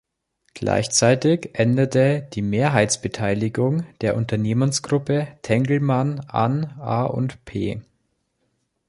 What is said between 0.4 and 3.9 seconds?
Gleichzeitig endete die Mehrheitsbeteiligung